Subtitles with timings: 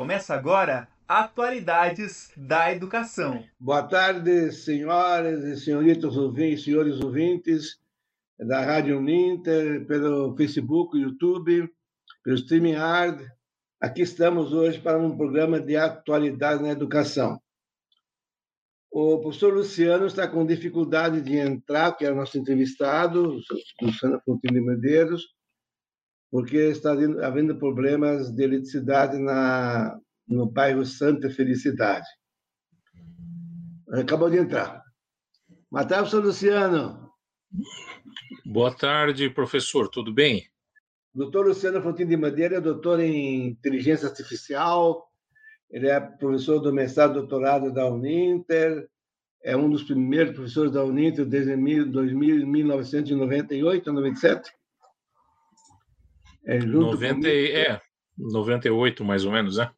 [0.00, 3.44] Começa agora Atualidades da Educação.
[3.60, 7.78] Boa tarde, senhoras e senhoritos ouvintes, senhores ouvintes
[8.38, 11.70] da Rádio Uninter, pelo Facebook, YouTube,
[12.24, 13.28] pelo Streaming Hard.
[13.78, 17.38] Aqui estamos hoje para um programa de atualidades na educação.
[18.90, 23.38] O professor Luciano está com dificuldade de entrar, que é o nosso entrevistado,
[23.82, 25.26] Luciano Fontinho de Medeiros,
[26.30, 32.06] porque está havendo problemas de eletricidade na, no bairro Santa Felicidade.
[33.92, 34.84] Acabou de entrar.
[35.70, 37.10] Boa tarde, professor Luciano.
[38.46, 39.88] Boa tarde, professor.
[39.88, 40.48] Tudo bem?
[41.12, 45.10] Doutor Luciano Fontinho de Madeira é doutor em inteligência artificial,
[45.68, 48.88] ele é professor do mestrado e doutorado da Uninter,
[49.42, 54.59] é um dos primeiros professores da Uninter desde 1998, 97.
[56.44, 57.80] É, junto 90, é,
[58.16, 59.70] 98 mais ou menos, né?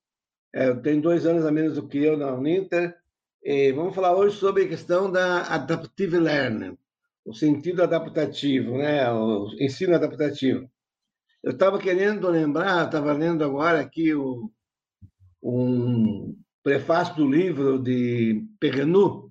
[0.54, 2.94] É, tem dois anos a menos do que eu na Uninter.
[3.42, 6.78] E vamos falar hoje sobre a questão da adaptive learning,
[7.24, 9.10] o sentido adaptativo, né?
[9.10, 10.70] o ensino adaptativo.
[11.42, 14.48] Eu estava querendo lembrar, estava lendo agora aqui o,
[15.42, 19.28] um prefácio do livro de Perrenu,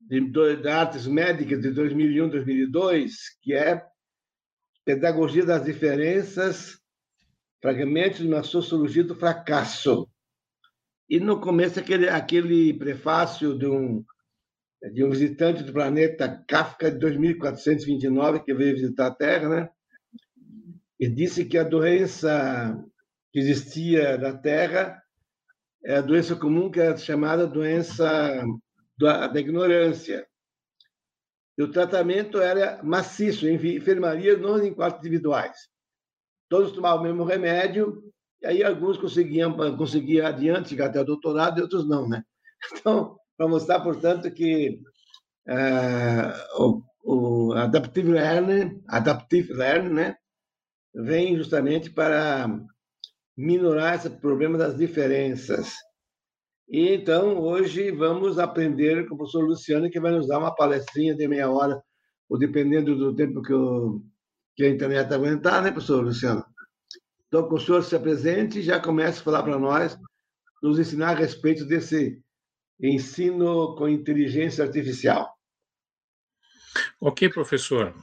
[0.00, 0.20] de,
[0.56, 3.84] de Artes Médicas de 2001, 2002, que é
[4.84, 6.78] Pedagogia das Diferenças,
[7.60, 10.08] Fragmentos uma Sociologia do Fracasso.
[11.08, 14.04] E no começo, aquele, aquele prefácio de um,
[14.92, 19.68] de um visitante do planeta Kafka de 2429, que veio visitar a Terra, né?
[20.98, 22.82] e disse que a doença
[23.32, 25.02] que existia na Terra
[25.84, 28.44] é a doença comum, que é chamada doença
[28.98, 30.26] da, da ignorância.
[31.56, 35.56] E o tratamento era maciço, em enfermaria, não em quartos individuais.
[36.48, 38.02] Todos tomavam o mesmo remédio,
[38.42, 42.22] e aí alguns conseguiam, conseguiam adiante, chegar até o doutorado, e outros não, né?
[42.78, 44.80] Então, para mostrar, portanto, que
[45.48, 50.16] uh, o, o adaptive learning, adaptive learning, né,
[50.94, 52.48] vem justamente para
[53.36, 55.74] minorar esse problema das diferenças.
[56.68, 61.14] E então, hoje, vamos aprender com o professor Luciano, que vai nos dar uma palestrinha
[61.14, 61.82] de meia hora,
[62.28, 64.02] ou dependendo do tempo que, o,
[64.56, 66.44] que a internet aguentar, né, professor Luciano?
[67.28, 69.98] Então, que o senhor se apresente e já comece a falar para nós,
[70.62, 72.22] nos ensinar a respeito desse
[72.80, 75.34] ensino com inteligência artificial.
[77.00, 77.94] Ok, professor.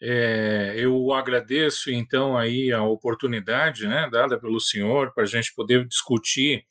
[0.00, 5.86] É, eu agradeço então aí a oportunidade, né, dada pelo senhor para a gente poder
[5.86, 6.66] discutir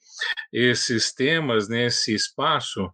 [0.51, 2.89] esses temas nesse espaço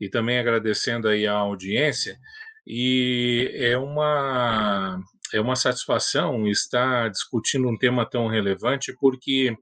[0.00, 2.18] e também agradecendo aí a audiência.
[2.66, 5.00] E é uma
[5.32, 9.56] é uma satisfação estar discutindo um tema tão relevante, porque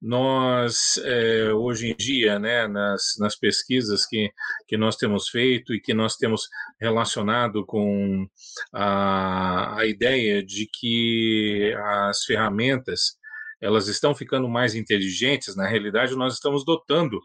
[0.00, 4.32] nós, é, hoje em dia, né, nas, nas pesquisas que,
[4.66, 6.48] que nós temos feito e que nós temos
[6.80, 8.26] relacionado com
[8.72, 13.19] a, a ideia de que as ferramentas
[13.60, 17.20] elas estão ficando mais inteligentes, na realidade, nós estamos dotando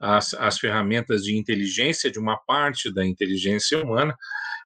[0.00, 4.14] as, as ferramentas de inteligência de uma parte da inteligência humana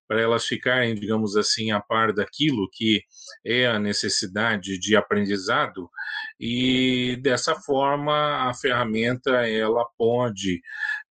[0.08, 3.02] para elas ficarem, digamos assim, a par daquilo que
[3.44, 5.90] é a necessidade de aprendizado.
[6.38, 10.60] E dessa forma a ferramenta ela pode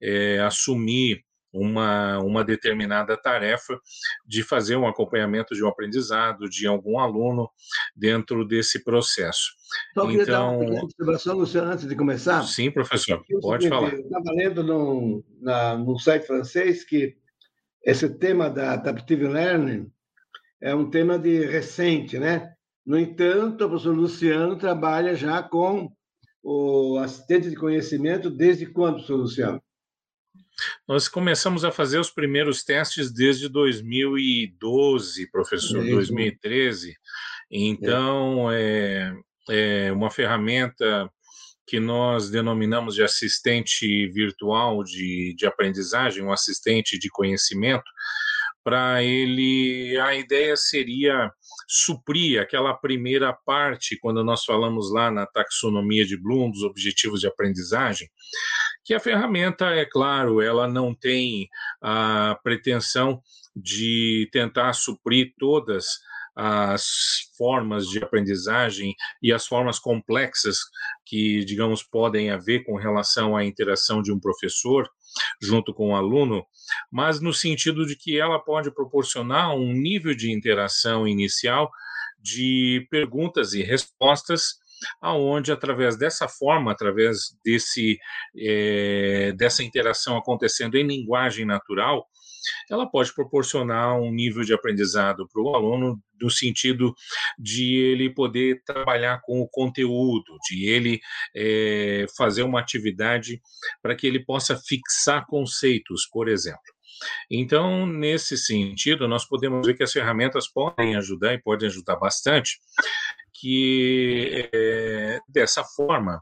[0.01, 1.25] é, assumir
[1.56, 3.80] uma, uma determinada tarefa
[4.28, 7.50] de fazer um acompanhamento de um aprendizado de algum aluno
[7.96, 9.54] dentro desse processo.
[9.94, 12.44] Só queria então, dar uma observação, Luciano, antes de começar.
[12.44, 13.94] Sim, professor, pode falar.
[13.94, 17.16] Eu estava lendo num, na, num site francês que
[17.84, 19.90] esse tema da adaptive learning
[20.62, 22.52] é um tema de recente, né?
[22.86, 25.92] No entanto, o professor Luciano trabalha já com
[26.44, 29.62] o assistente de conhecimento desde quando, professor Luciano?
[30.88, 36.96] Nós começamos a fazer os primeiros testes desde 2012, professor, é 2013.
[37.52, 39.16] Então, é.
[39.50, 41.10] é, é uma ferramenta
[41.68, 47.90] que nós denominamos de assistente virtual de, de aprendizagem, um assistente de conhecimento,
[48.66, 51.31] para ele, a ideia seria
[51.68, 57.28] suprir aquela primeira parte, quando nós falamos lá na taxonomia de Bloom, dos objetivos de
[57.28, 58.10] aprendizagem,
[58.86, 61.50] que a ferramenta, é claro, ela não tem
[61.82, 63.20] a pretensão
[63.56, 66.00] de tentar suprir todas
[66.36, 68.94] as formas de aprendizagem
[69.24, 70.60] e as formas complexas
[71.04, 74.88] que, digamos, podem haver com relação à interação de um professor
[75.42, 76.46] junto com o aluno,
[76.92, 81.72] mas no sentido de que ela pode proporcionar um nível de interação inicial
[82.20, 84.56] de perguntas e respostas
[85.02, 87.98] aonde através dessa forma, através desse
[88.38, 92.08] é, dessa interação acontecendo em linguagem natural,
[92.70, 96.94] ela pode proporcionar um nível de aprendizado para o aluno no sentido
[97.38, 101.00] de ele poder trabalhar com o conteúdo, de ele
[101.36, 103.42] é, fazer uma atividade
[103.82, 106.62] para que ele possa fixar conceitos, por exemplo.
[107.30, 112.60] Então, nesse sentido, nós podemos ver que as ferramentas podem ajudar e podem ajudar bastante,
[113.40, 116.22] que é, dessa forma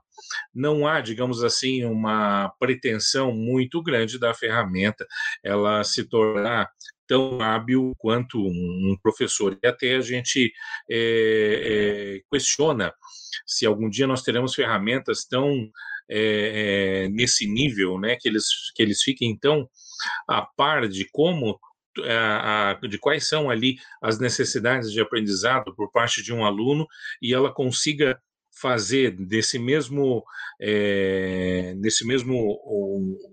[0.54, 5.06] não há, digamos assim, uma pretensão muito grande da ferramenta
[5.44, 6.70] ela se tornar
[7.08, 9.58] tão hábil quanto um professor.
[9.62, 10.52] E até a gente
[10.90, 12.94] é, é, questiona
[13.46, 15.70] se algum dia nós teremos ferramentas tão
[16.10, 18.46] é, nesse nível, né, que eles,
[18.76, 19.70] que eles fiquem tão
[20.28, 21.60] a par de como
[22.90, 26.88] de quais são ali as necessidades de aprendizado por parte de um aluno
[27.22, 28.20] e ela consiga
[28.60, 30.24] fazer desse mesmo
[30.62, 32.60] é, nesse mesmo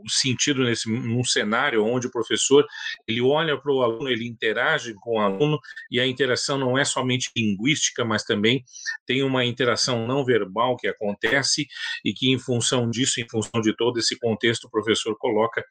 [0.08, 2.66] sentido nesse num cenário onde o professor
[3.06, 5.58] ele olha para o aluno ele interage com o aluno
[5.90, 8.64] e a interação não é somente linguística mas também
[9.06, 11.66] tem uma interação não verbal que acontece
[12.04, 15.62] e que em função disso em função de todo esse contexto o professor coloca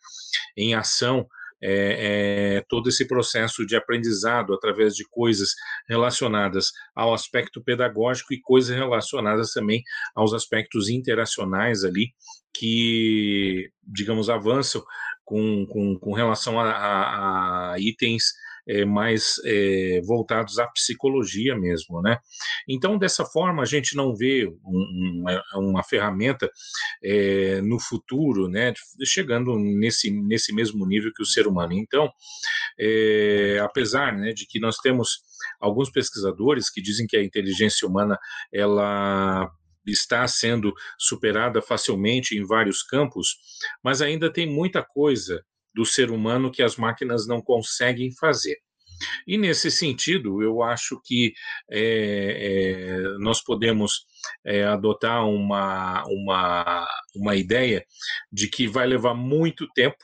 [0.56, 1.28] em ação
[1.62, 5.50] é, é, todo esse processo de aprendizado através de coisas
[5.88, 9.84] relacionadas ao aspecto pedagógico e coisas relacionadas também
[10.16, 12.14] aos aspectos interacionais ali
[12.54, 14.84] que, digamos, avançam
[15.24, 18.24] com, com, com relação a, a, a itens
[18.70, 22.20] é, mais é, voltados à psicologia mesmo, né?
[22.68, 26.50] Então, dessa forma, a gente não vê um, uma, uma, ferramenta
[27.04, 28.74] é, no futuro, né,
[29.04, 31.74] chegando nesse, nesse mesmo nível que o ser humano.
[31.74, 32.10] Então,
[32.80, 35.22] é, apesar né, de que nós temos
[35.60, 38.20] alguns pesquisadores que dizem que a inteligência humana
[38.54, 39.50] ela
[39.88, 43.38] está sendo superada facilmente em vários campos,
[43.84, 45.44] mas ainda tem muita coisa
[45.74, 48.58] do ser humano que as máquinas não conseguem fazer.
[49.26, 51.34] E nesse sentido, eu acho que
[51.70, 54.06] é, é, nós podemos
[54.46, 57.86] é, adotar uma, uma, uma ideia
[58.32, 59.98] de que vai levar muito tempo,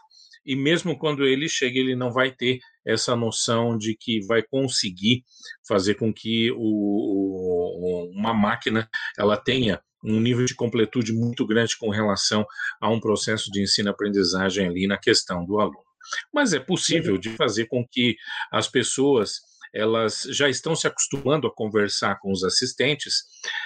[0.45, 5.23] e mesmo quando ele chega, ele não vai ter essa noção de que vai conseguir
[5.67, 8.87] fazer com que o, o, uma máquina
[9.17, 12.45] ela tenha um nível de completude muito grande com relação
[12.79, 15.83] a um processo de ensino-aprendizagem ali na questão do aluno.
[16.33, 18.15] Mas é possível de fazer com que
[18.51, 19.41] as pessoas
[19.73, 23.25] elas já estão se acostumando a conversar com os assistentes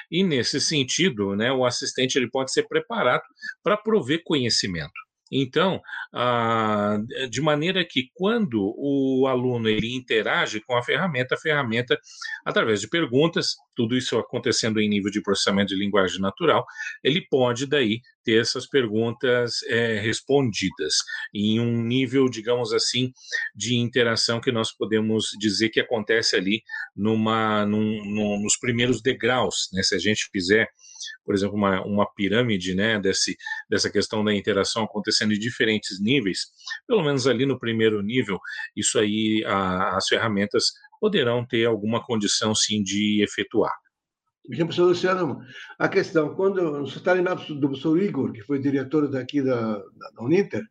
[0.10, 3.22] e nesse sentido, né, o assistente ele pode ser preparado
[3.62, 5.09] para prover conhecimento.
[5.32, 5.82] Então,
[6.14, 6.98] ah,
[7.30, 12.00] de maneira que quando o aluno ele interage com a ferramenta, a ferramenta,
[12.46, 16.66] através de perguntas, tudo isso acontecendo em nível de processamento de linguagem natural,
[17.04, 20.94] ele pode daí ter essas perguntas é, respondidas
[21.34, 23.12] em um nível, digamos assim,
[23.56, 26.62] de interação que nós podemos dizer que acontece ali
[26.96, 29.82] numa, num, num, nos primeiros degraus, né?
[29.82, 30.68] Se a gente fizer
[31.26, 33.38] por exemplo, uma, uma pirâmide né, desse,
[33.70, 36.40] dessa questão da interação acontecendo em diferentes níveis,
[36.88, 38.40] pelo menos ali no primeiro nível,
[38.76, 40.66] isso aí a, as ferramentas
[41.00, 43.72] poderão ter alguma condição sim de efetuar.
[44.58, 45.42] Professor Luciano,
[45.78, 50.24] a questão, quando você está lembrado do professor Igor, que foi diretor daqui da, da
[50.24, 50.64] Uninter?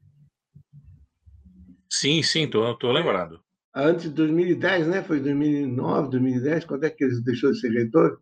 [1.89, 3.41] Sim, sim, estou lembrado.
[3.75, 5.03] Antes de 2010, né?
[5.03, 8.21] Foi 2009, 2010, quando é que ele deixou de ser reitor?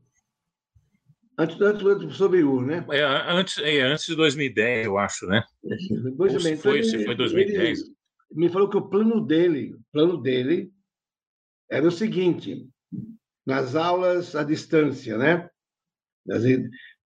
[1.38, 2.84] Antes, antes do professor Biú, né?
[2.90, 5.42] É, antes, é, antes de 2010, eu acho, né?
[6.16, 7.80] Pois Ou se foi, se foi 2010.
[7.80, 7.90] Ele
[8.32, 10.70] me falou que o plano dele, o plano dele
[11.70, 12.68] era o seguinte,
[13.46, 15.48] nas aulas à distância, né?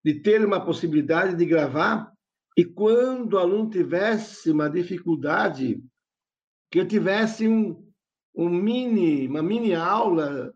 [0.02, 2.10] De ter uma possibilidade de gravar
[2.56, 5.82] e quando o aluno tivesse uma dificuldade,
[6.70, 7.90] que eu tivesse um,
[8.34, 10.54] um mini, uma mini aula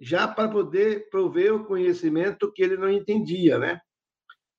[0.00, 3.80] já para poder prover o conhecimento que ele não entendia, né?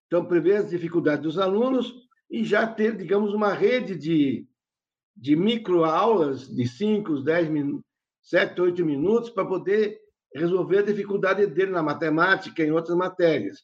[0.07, 1.93] Então, prever as dificuldades dos alunos
[2.29, 4.47] e já ter, digamos, uma rede de,
[5.15, 7.85] de microaulas de 5, 10 minutos,
[8.21, 9.99] 7, 8 minutos para poder
[10.35, 13.63] resolver a dificuldade dele na matemática e em outras matérias.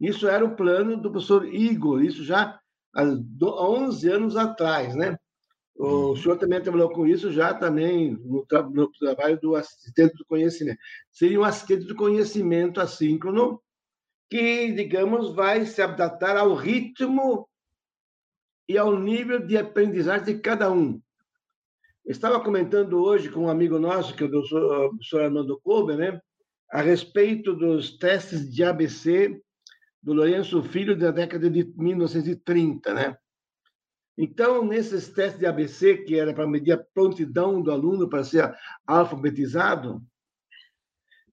[0.00, 2.58] Isso era o plano do professor Igor, isso já
[2.94, 5.16] há 11 anos atrás, né?
[5.76, 10.26] O senhor também trabalhou com isso já também no, tra no, trabalho do assistente do
[10.26, 10.78] conhecimento.
[11.10, 13.62] Seria um assistente do conhecimento assíncrono
[14.28, 17.48] que, digamos, vai se adaptar ao ritmo
[18.68, 21.00] e ao nível de aprendizagem de cada um.
[22.10, 26.20] Estava comentando hoje com um amigo nosso, que é o professor Armando Kober, né,
[26.68, 29.40] a respeito dos testes de ABC
[30.02, 33.16] do Lourenço Filho da década de 1930, né?
[34.18, 38.52] Então, nesses testes de ABC, que era para medir a prontidão do aluno para ser
[38.84, 40.02] alfabetizado,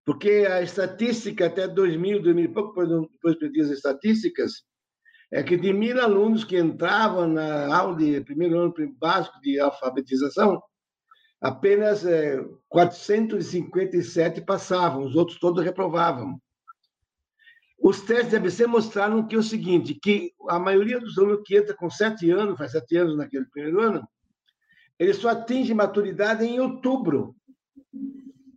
[0.06, 4.64] porque a estatística até 2000, 2000 e pouco, depois perdi as estatísticas,
[5.32, 10.62] é que de mil alunos que entravam na aula de primeiro ano básico de alfabetização,
[11.42, 16.40] apenas é, 457 passavam, os outros todos reprovavam.
[17.80, 21.58] Os testes de ABC mostraram que é o seguinte, que a maioria dos alunos que
[21.58, 24.08] entra com sete anos, faz sete anos naquele primeiro ano,
[24.98, 27.36] ele só atinge maturidade em outubro.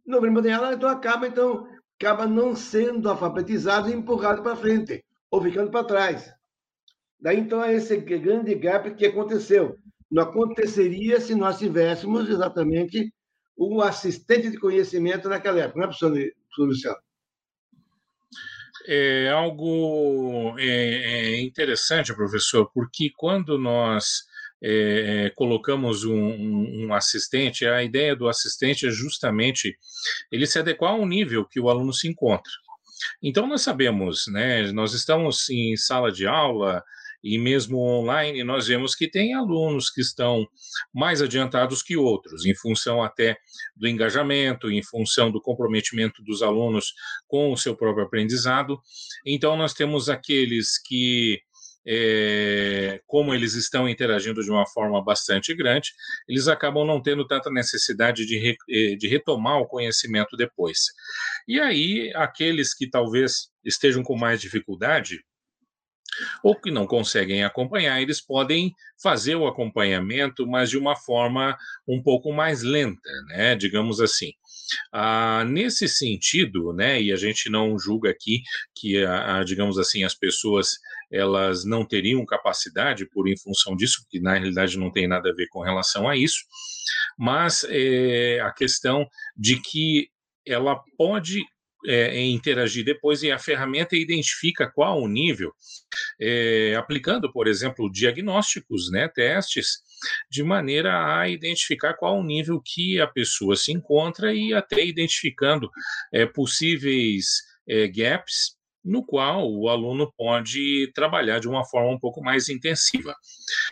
[0.07, 1.69] Novembro de aula, então acaba, então
[2.01, 6.33] acaba não sendo alfabetizado e empurrado para frente, ou ficando para trás.
[7.21, 9.77] Daí, então, é esse grande gap que aconteceu.
[10.11, 13.13] Não aconteceria se nós tivéssemos exatamente
[13.57, 16.97] um assistente de conhecimento naquela época, não é, professor, Luciano?
[18.89, 24.25] É algo é, é interessante, professor, porque quando nós
[24.63, 29.77] é, é colocamos um, um, assistente, a ideia do assistente é justamente
[30.33, 32.51] ele se adequar ao nível que o aluno se encontra.
[33.23, 36.83] Então, nós sabemos, né, nós estamos em sala de aula,
[37.23, 40.47] e mesmo online nós vemos que tem alunos que estão
[40.95, 43.37] mais adiantados que outros, em função até
[43.77, 46.93] do engajamento, em função do comprometimento dos alunos
[47.27, 48.81] com o seu próprio aprendizado.
[49.27, 51.41] Então, nós temos aqueles que
[51.87, 55.91] é, como eles estão interagindo de uma forma bastante grande,
[56.29, 60.79] eles acabam não tendo tanta necessidade de, re, eh, de retomar o conhecimento depois.
[61.49, 65.25] E aí, aqueles que talvez estejam com mais dificuldade,
[66.43, 71.57] ou que não conseguem acompanhar, eles podem fazer o acompanhamento, mas de uma forma
[71.89, 73.55] um pouco mais lenta, né?
[73.55, 74.33] Digamos assim.
[74.93, 78.41] Ah, nesse sentido, né, e a gente não julga aqui
[78.73, 80.79] que, a, a, digamos assim, as pessoas
[81.11, 85.35] elas não teriam capacidade por em função disso, que na realidade não tem nada a
[85.35, 86.45] ver com relação a isso,
[87.19, 90.09] mas é, a questão de que
[90.47, 91.43] ela pode
[91.87, 95.53] é, interagir depois e a ferramenta identifica qual o nível,
[96.21, 99.79] é, aplicando, por exemplo, diagnósticos, né, testes,
[100.31, 105.71] de maneira a identificar qual o nível que a pessoa se encontra e até identificando
[106.13, 107.27] é, possíveis
[107.69, 113.15] é, gaps no qual o aluno pode trabalhar de uma forma um pouco mais intensiva.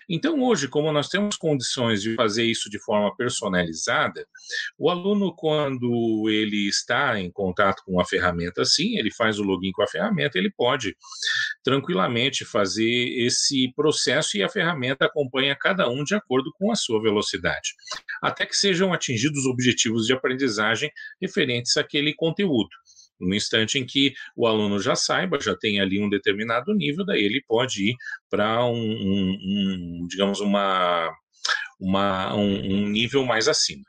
[0.09, 4.27] Então, hoje, como nós temos condições de fazer isso de forma personalizada,
[4.79, 9.73] o aluno, quando ele está em contato com a ferramenta assim, ele faz o login
[9.73, 10.97] com a ferramenta, ele pode
[11.63, 17.01] tranquilamente fazer esse processo e a ferramenta acompanha cada um de acordo com a sua
[17.01, 17.75] velocidade,
[18.23, 22.71] até que sejam atingidos objetivos de aprendizagem referentes àquele conteúdo.
[23.21, 27.23] No instante em que o aluno já saiba, já tem ali um determinado nível, daí
[27.23, 27.97] ele pode ir
[28.31, 29.39] para um, um,
[30.03, 31.11] um, digamos, uma,
[31.81, 33.85] uma, um, um nível mais acima.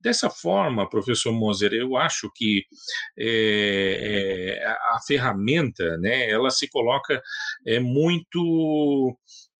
[0.00, 2.64] Dessa forma, professor Moser, eu acho que
[3.18, 7.22] é, é, a ferramenta, né, ela se coloca
[7.66, 9.16] é, muito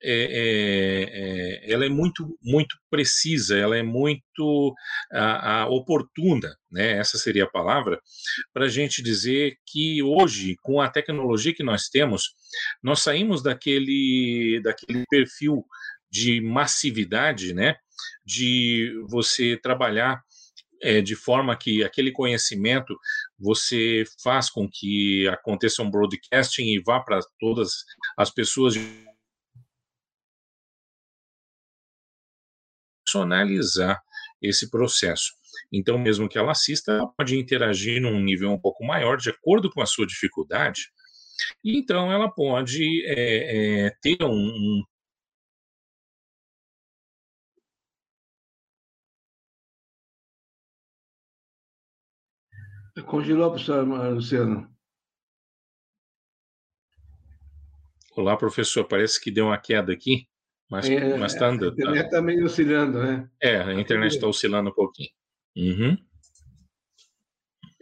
[0.08, 4.72] é, é, é, ela é muito, muito precisa, ela é muito
[5.12, 6.98] a, a oportuna, né?
[6.98, 8.00] essa seria a palavra,
[8.52, 12.30] para a gente dizer que hoje, com a tecnologia que nós temos,
[12.80, 15.64] nós saímos daquele, daquele perfil
[16.08, 17.74] de massividade, né?
[18.24, 20.22] de você trabalhar
[20.82, 22.96] é, de forma que aquele conhecimento
[23.36, 27.72] você faz com que aconteça um broadcasting e vá para todas
[28.16, 29.06] as pessoas de
[33.06, 34.02] personalizar
[34.42, 35.32] esse processo.
[35.72, 39.70] Então, mesmo que ela assista, ela pode interagir num nível um pouco maior, de acordo
[39.70, 40.90] com a sua dificuldade,
[41.64, 44.82] e então ela pode é, é, ter um, um
[53.06, 54.68] Congelou, professor Luciano.
[58.16, 58.84] Olá, professor.
[58.84, 60.26] Parece que deu uma queda aqui.
[60.70, 61.70] Mas é, mas tá andando.
[61.70, 63.28] A internet está tá meio oscilando, né?
[63.40, 65.10] É, a internet está oscilando um pouquinho.
[65.56, 65.96] Uhum.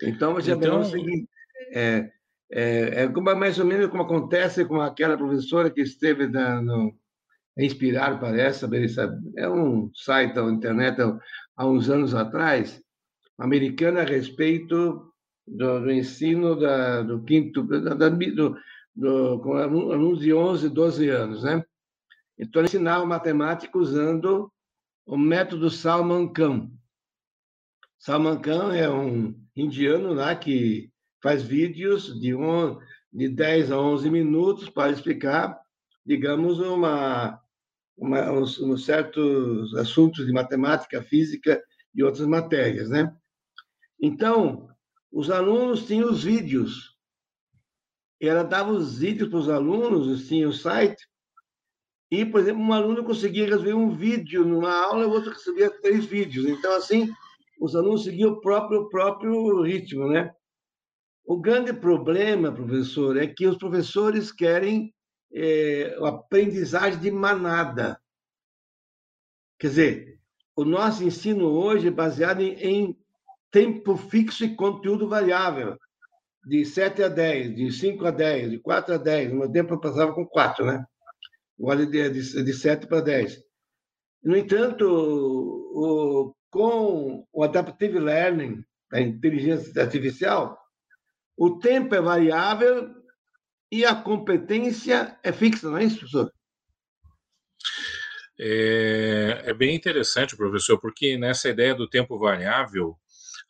[0.02, 0.80] Então, você então...
[0.80, 1.28] o seguinte,
[1.72, 2.10] é,
[2.52, 6.94] é, é mais ou menos como acontece com aquela professora que esteve dando,
[7.56, 8.66] Inspirar, parece,
[9.36, 11.00] é um site da internet
[11.56, 12.82] há uns anos atrás,
[13.38, 15.12] americana a respeito
[15.46, 18.56] do, do ensino da, do quinto, da, da, do,
[18.96, 21.64] do, com alunos de 11, 12 anos, né?
[22.38, 24.52] Então, ele ensinava matemática usando
[25.06, 26.70] o método Salman Khan.
[27.98, 30.90] Salman Khan é um indiano lá que
[31.22, 32.78] faz vídeos de, on,
[33.12, 35.58] de 10 a 11 minutos para explicar,
[36.04, 37.40] digamos, uma,
[37.96, 41.62] uma, uns, certos assuntos de matemática, física
[41.94, 43.14] e outras matérias, né?
[44.00, 44.68] Então,
[45.10, 46.94] os alunos tinham os vídeos.
[48.20, 51.06] Ela dava os vídeos para os alunos, tinha o site,
[52.20, 56.04] e, por exemplo, um aluno conseguia resolver um vídeo numa aula, o outro recebia três
[56.04, 56.46] vídeos.
[56.46, 57.10] Então, assim,
[57.60, 60.32] os alunos seguiam o próprio, próprio ritmo, né?
[61.24, 64.94] O grande problema, professor, é que os professores querem
[65.32, 67.98] é, aprendizagem de manada.
[69.58, 70.20] Quer dizer,
[70.54, 72.98] o nosso ensino hoje é baseado em, em
[73.50, 75.76] tempo fixo e conteúdo variável,
[76.46, 79.32] de 7 a 10, de 5 a 10, de 4 a 10.
[79.32, 80.84] No meu tempo eu passava com 4, né?
[81.58, 83.42] Agora de, de, de 7 para 10.
[84.22, 90.58] No entanto, o, com o Adaptive Learning, a inteligência artificial,
[91.36, 92.94] o tempo é variável
[93.70, 96.32] e a competência é fixa, não é isso, professor?
[98.38, 102.96] É, é bem interessante, professor, porque nessa ideia do tempo variável,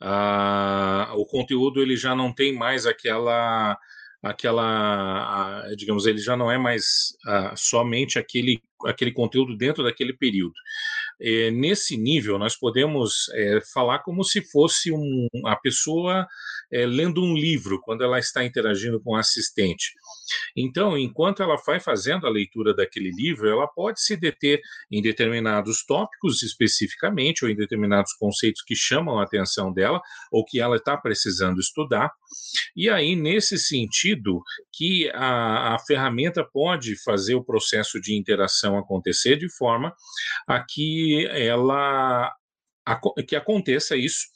[0.00, 3.78] a, o conteúdo ele já não tem mais aquela
[4.25, 10.12] aquela, a, digamos, ele já não é mais a, somente aquele, aquele conteúdo dentro daquele
[10.14, 10.54] período.
[11.21, 16.26] É, nesse nível, nós podemos é, falar como se fosse um, a pessoa
[16.73, 19.92] é, lendo um livro quando ela está interagindo com o assistente.
[20.56, 25.85] Então, enquanto ela vai fazendo a leitura daquele livro, ela pode se deter em determinados
[25.85, 30.97] tópicos especificamente, ou em determinados conceitos que chamam a atenção dela, ou que ela está
[30.97, 32.11] precisando estudar.
[32.76, 34.42] E aí, nesse sentido,
[34.73, 39.94] que a, a ferramenta pode fazer o processo de interação acontecer de forma
[40.49, 42.32] a que ela
[42.87, 44.26] a, que aconteça isso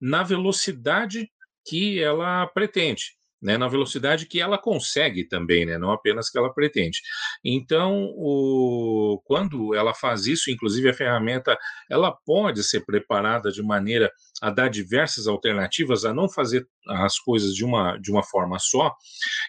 [0.00, 1.30] na velocidade
[1.66, 6.52] que ela pretende né, na velocidade que ela consegue também, né, não apenas que ela
[6.52, 7.00] pretende.
[7.44, 11.56] Então, o, quando ela faz isso, inclusive a ferramenta,
[11.90, 14.10] ela pode ser preparada de maneira
[14.42, 18.94] a dar diversas alternativas, a não fazer as coisas de uma, de uma forma só.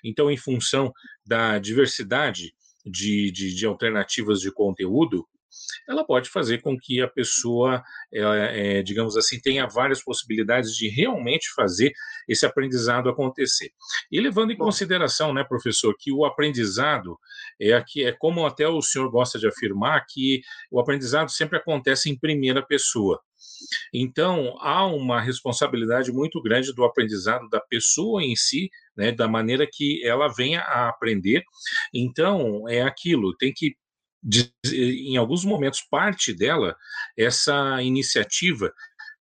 [0.03, 0.91] Então, em função
[1.25, 2.53] da diversidade
[2.85, 5.27] de, de, de alternativas de conteúdo,
[5.87, 11.49] ela pode fazer com que a pessoa, é, digamos assim, tenha várias possibilidades de realmente
[11.55, 11.91] fazer
[12.27, 13.71] esse aprendizado acontecer.
[14.11, 14.65] E levando em Bom.
[14.65, 17.17] consideração, né, professor, que o aprendizado
[17.59, 22.09] é aqui é como até o senhor gosta de afirmar que o aprendizado sempre acontece
[22.09, 23.19] em primeira pessoa.
[23.93, 29.67] Então, há uma responsabilidade muito grande do aprendizado da pessoa em si, né, da maneira
[29.71, 31.43] que ela venha a aprender.
[31.93, 33.75] Então, é aquilo, tem que
[34.21, 36.75] de, em alguns momentos, parte dela,
[37.17, 38.73] essa iniciativa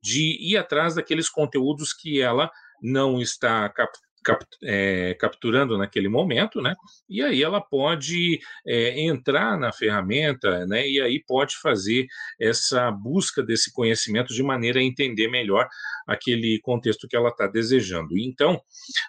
[0.01, 3.91] de ir atrás daqueles conteúdos que ela não está cap,
[4.25, 6.75] cap, é, capturando naquele momento, né?
[7.07, 10.87] E aí ela pode é, entrar na ferramenta, né?
[10.87, 12.07] E aí pode fazer
[12.39, 15.67] essa busca desse conhecimento de maneira a entender melhor
[16.07, 18.17] aquele contexto que ela está desejando.
[18.17, 18.59] Então,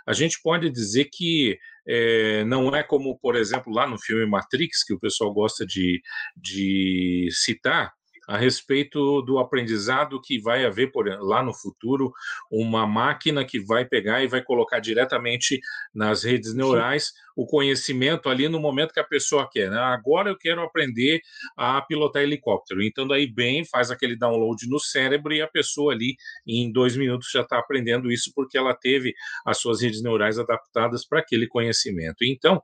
[0.07, 4.85] a gente pode dizer que é, não é como, por exemplo, lá no filme Matrix,
[4.85, 6.01] que o pessoal gosta de,
[6.37, 7.93] de citar,
[8.27, 12.13] a respeito do aprendizado que vai haver por, lá no futuro,
[12.51, 15.61] uma máquina que vai pegar e vai colocar diretamente
[15.95, 19.71] nas redes neurais o conhecimento ali no momento que a pessoa quer.
[19.71, 19.79] Né?
[19.79, 21.21] Agora eu quero aprender
[21.57, 22.83] a pilotar helicóptero.
[22.83, 27.29] Então, daí, bem, faz aquele download no cérebro e a pessoa ali, em dois minutos,
[27.31, 32.25] já está aprendendo isso porque ela teve as suas redes neurais adaptadas para aquele conhecimento.
[32.25, 32.63] Então,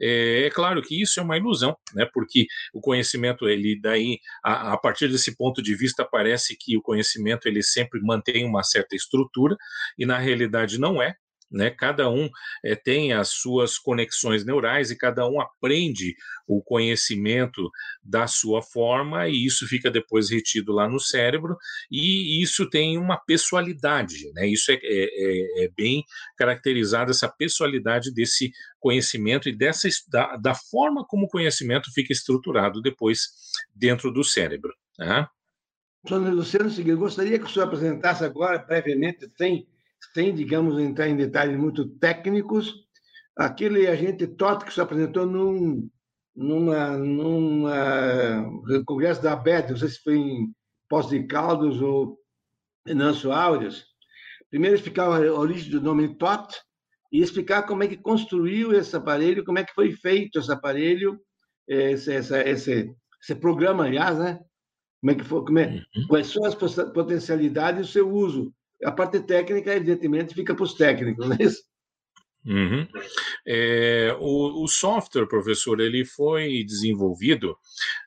[0.00, 2.08] é, é, claro que isso é uma ilusão, né?
[2.14, 6.82] porque o conhecimento, ele daí, a, a partir desse ponto de vista, parece que o
[6.82, 9.56] conhecimento ele sempre mantém uma certa estrutura,
[9.98, 11.14] e na realidade não é
[11.54, 11.70] né?
[11.70, 12.28] Cada um
[12.64, 16.14] é, tem as suas conexões neurais e cada um aprende
[16.46, 17.70] o conhecimento
[18.02, 21.56] da sua forma e isso fica depois retido lá no cérebro
[21.90, 24.48] e isso tem uma pessoalidade, né?
[24.48, 26.04] Isso é, é, é, é bem
[26.36, 32.82] caracterizado essa pessoalidade desse conhecimento e dessa da, da forma como o conhecimento fica estruturado
[32.82, 33.28] depois
[33.74, 34.72] dentro do cérebro.
[34.98, 35.26] Né?
[36.10, 39.66] Luciano, eu gostaria que o senhor apresentasse agora, previamente, sem
[40.12, 42.74] sem, digamos, entrar em detalhes muito técnicos,
[43.36, 45.88] aquele agente TOT que se apresentou num,
[46.34, 48.44] numa, numa
[48.84, 50.54] congresso da ABED, não sei se foi em
[50.88, 52.18] Poços de Caldas ou
[52.86, 53.86] Nancio Áureos,
[54.50, 56.54] primeiro explicar a origem do nome TOT
[57.10, 61.18] e explicar como é que construiu esse aparelho, como é que foi feito esse aparelho,
[61.66, 64.40] esse, esse, esse, esse programa, aliás, né?
[65.04, 66.06] Como é que foi, como é, uhum.
[66.08, 68.50] quais são as potencialidades do seu uso,
[68.82, 71.62] a parte técnica, evidentemente, fica para os técnicos, não é isso?
[72.46, 72.88] Uhum.
[73.46, 77.54] É, o, o, software, professor, ele foi desenvolvido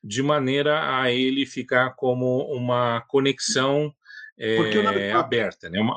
[0.04, 3.94] de maneira a ele ficar como uma conexão
[4.36, 5.80] é, aberta, né?
[5.80, 5.96] Uma,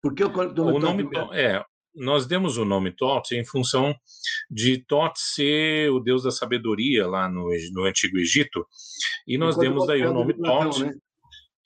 [0.00, 1.62] Por que o nome, o nome é,
[1.94, 3.94] nós demos o nome Tot em função
[4.50, 8.66] de Tot ser o deus da sabedoria lá no, no Antigo Egito,
[9.26, 10.82] e nós Enquanto demos daí o nome Tot.
[10.82, 10.92] Né?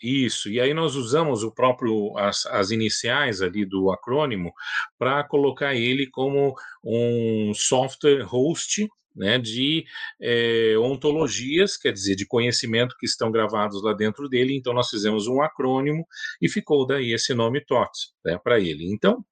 [0.00, 4.52] Isso, e aí nós usamos o próprio as, as iniciais ali do acrônimo
[4.96, 8.86] para colocar ele como um software host
[9.16, 9.84] né, de
[10.20, 14.56] é, ontologias, quer dizer, de conhecimento que estão gravados lá dentro dele.
[14.56, 16.06] Então nós fizemos um acrônimo
[16.40, 17.90] e ficou daí esse nome TOT
[18.24, 18.88] né, para ele.
[18.92, 19.24] Então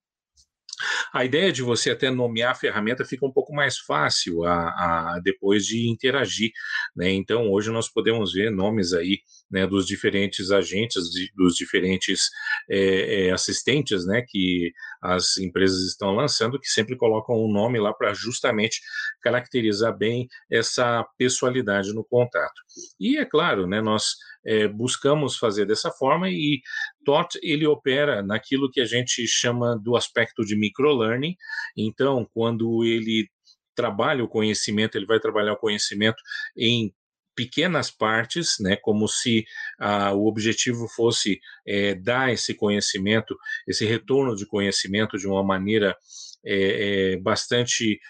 [1.16, 5.20] a ideia de você até nomear a ferramenta fica um pouco mais fácil a, a
[5.22, 6.50] depois de interagir,
[6.94, 7.10] né?
[7.10, 12.28] Então hoje nós podemos ver nomes aí né, dos diferentes agentes, de, dos diferentes
[12.68, 17.94] é, é, assistentes, né, que as empresas estão lançando, que sempre colocam um nome lá
[17.94, 18.80] para justamente
[19.22, 22.60] caracterizar bem essa pessoalidade no contato.
[22.98, 26.62] E é claro, né, nós é, buscamos fazer dessa forma e
[27.04, 31.36] TOT ele opera naquilo que a gente chama do aspecto de microlearning.
[31.76, 33.28] Então, quando ele
[33.74, 36.22] trabalha o conhecimento, ele vai trabalhar o conhecimento
[36.56, 36.94] em
[37.34, 39.44] pequenas partes, né, como se
[39.78, 43.36] ah, o objetivo fosse é, dar esse conhecimento,
[43.68, 45.94] esse retorno de conhecimento de uma maneira
[46.42, 48.00] é, é, bastante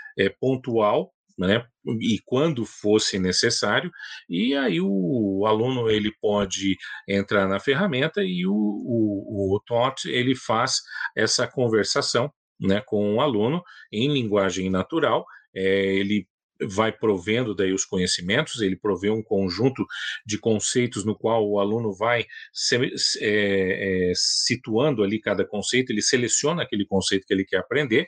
[0.41, 1.65] pontual, né,
[2.01, 3.91] e quando fosse necessário,
[4.29, 10.35] e aí o, aluno ele pode entrar na ferramenta e o, o, o TOT ele
[10.35, 10.81] faz
[11.15, 16.27] essa conversação né, com o aluno em linguagem natural, é, ele
[16.61, 19.85] vai provendo daí os conhecimentos, ele provê um conjunto
[20.25, 22.77] de conceitos no qual o aluno vai se,
[23.21, 28.07] é, é, situando ali cada conceito, ele seleciona aquele conceito que ele quer aprender,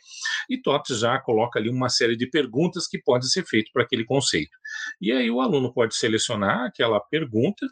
[0.49, 4.05] e TOTS já coloca ali uma série de perguntas que podem ser feitas para aquele
[4.05, 4.57] conceito.
[5.01, 7.67] E aí o aluno pode selecionar aquela pergunta,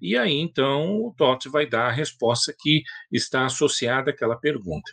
[0.00, 4.92] e aí então o TOTS vai dar a resposta que está associada àquela pergunta.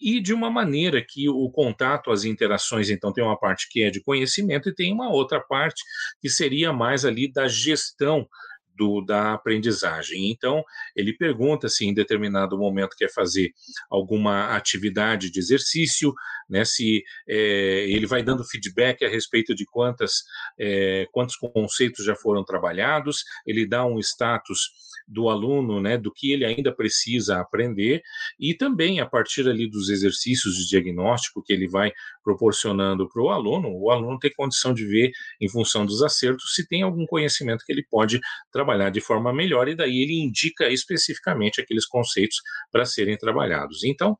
[0.00, 3.90] E de uma maneira que o contato, as interações, então tem uma parte que é
[3.90, 5.82] de conhecimento, e tem uma outra parte
[6.20, 8.26] que seria mais ali da gestão
[8.74, 10.30] do, da aprendizagem.
[10.30, 10.64] Então,
[10.96, 13.52] ele pergunta se em determinado momento quer fazer
[13.90, 16.12] alguma atividade de exercício,
[16.48, 20.22] né, se é, ele vai dando feedback a respeito de quantas,
[20.58, 24.70] é, quantos conceitos já foram trabalhados, ele dá um status
[25.06, 28.02] do aluno, né, do que ele ainda precisa aprender,
[28.38, 33.30] e também a partir ali dos exercícios de diagnóstico que ele vai proporcionando para o
[33.30, 35.10] aluno, o aluno tem condição de ver,
[35.40, 38.20] em função dos acertos, se tem algum conhecimento que ele pode
[38.52, 42.36] trabalhar de forma melhor, e daí ele indica especificamente aqueles conceitos
[42.70, 43.84] para serem trabalhados.
[43.84, 44.16] Então,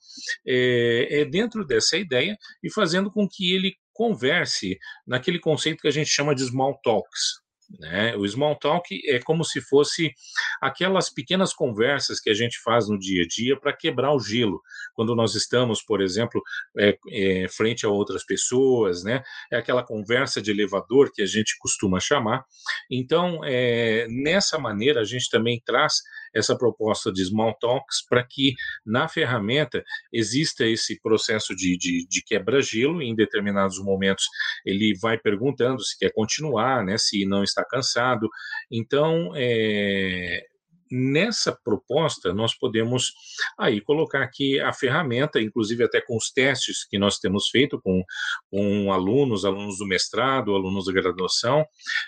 [0.47, 5.93] é, é dentro dessa ideia e fazendo com que ele converse naquele conceito que a
[5.93, 7.42] gente chama de small talks,
[7.79, 8.17] né?
[8.17, 10.13] O small talk é como se fosse
[10.61, 14.61] aquelas pequenas conversas que a gente faz no dia a dia para quebrar o gelo.
[14.95, 16.43] Quando nós estamos, por exemplo,
[16.79, 19.23] é, é, frente a outras pessoas, né?
[19.51, 22.45] É aquela conversa de elevador que a gente costuma chamar.
[22.91, 26.03] Então, é, nessa maneira, a gente também traz
[26.35, 32.23] essa proposta de small talks para que na ferramenta exista esse processo de, de, de
[32.25, 33.03] quebra-gelo.
[33.03, 34.25] Em determinados momentos,
[34.65, 36.97] ele vai perguntando se quer continuar, né?
[36.99, 38.29] Se não está cansado.
[38.71, 40.47] Então, é,
[40.93, 43.15] nessa proposta nós podemos
[43.59, 48.05] aí colocar aqui a ferramenta, inclusive até com os testes que nós temos feito com,
[48.51, 51.65] com alunos, alunos do mestrado, alunos da graduação,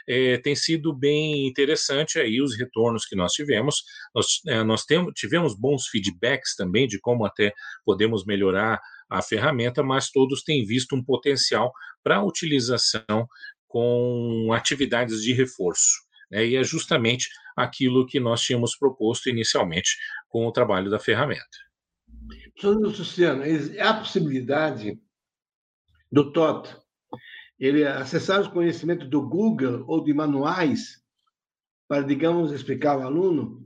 [0.07, 3.83] é, tem sido bem interessante aí os retornos que nós tivemos.
[4.14, 7.55] Nós, é, nós temos, tivemos bons feedbacks também de como até
[7.87, 13.27] podemos melhorar a ferramenta, mas todos têm visto um potencial para utilização
[13.66, 16.03] com atividades de reforço.
[16.35, 16.47] Né?
[16.47, 19.97] E é justamente aquilo que nós tínhamos proposto inicialmente
[20.29, 21.44] com o trabalho da ferramenta.
[22.61, 23.42] Professor Luciano,
[23.81, 24.99] há possibilidade
[26.11, 26.77] do TOT
[27.59, 31.01] ele acessar os conhecimentos do Google ou de manuais
[31.88, 33.64] para, digamos, explicar ao aluno,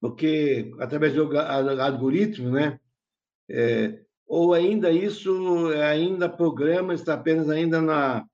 [0.00, 2.78] porque através do algoritmo, né?
[3.48, 8.26] É, ou ainda isso, ainda programa está apenas ainda na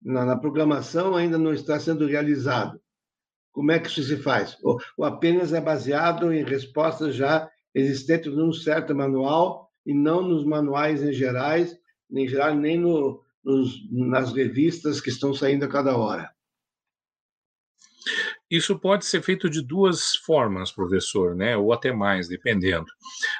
[0.00, 2.80] na, na, programação ainda não está sendo realizado.
[3.58, 4.56] Como é que isso se faz?
[4.62, 10.44] Ou, ou apenas é baseado em respostas já existentes num certo manual e não nos
[10.44, 11.76] manuais em gerais,
[12.28, 16.30] geral, nem no, nos, nas revistas que estão saindo a cada hora?
[18.48, 21.56] Isso pode ser feito de duas formas, professor, né?
[21.56, 22.86] ou até mais, dependendo.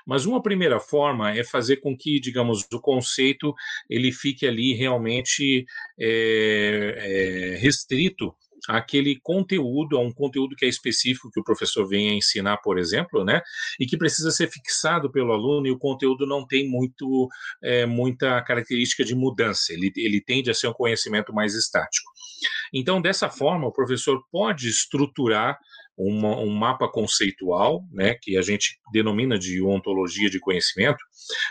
[0.04, 3.54] Mas uma primeira forma é fazer com que, digamos, o conceito
[3.88, 5.64] ele fique ali realmente
[5.96, 8.34] é, é, restrito
[8.68, 12.78] aquele conteúdo, a um conteúdo que é específico que o professor vem a ensinar, por
[12.78, 13.40] exemplo, né,
[13.78, 17.28] e que precisa ser fixado pelo aluno e o conteúdo não tem muito,
[17.62, 22.10] é, muita característica de mudança, ele, ele tende a ser um conhecimento mais estático.
[22.72, 25.58] Então, dessa forma, o professor pode estruturar
[25.98, 30.98] uma, um mapa conceitual, né, que a gente denomina de ontologia de conhecimento,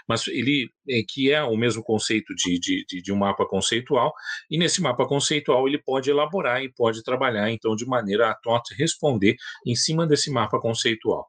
[0.07, 4.13] mas ele é, que é o mesmo conceito de, de, de, um mapa conceitual,
[4.49, 8.73] e nesse mapa conceitual ele pode elaborar e pode trabalhar, então, de maneira a TOT
[8.75, 11.27] responder em cima desse mapa conceitual.